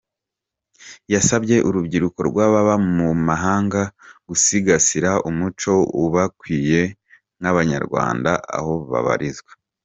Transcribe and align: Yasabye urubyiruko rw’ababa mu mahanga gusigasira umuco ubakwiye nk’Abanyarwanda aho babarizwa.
Yasabye 1.13 1.55
urubyiruko 1.67 2.19
rw’ababa 2.29 2.75
mu 2.95 3.09
mahanga 3.27 3.81
gusigasira 4.27 5.11
umuco 5.29 5.71
ubakwiye 6.03 6.81
nk’Abanyarwanda 7.39 8.31
aho 8.57 8.73
babarizwa. 8.91 9.51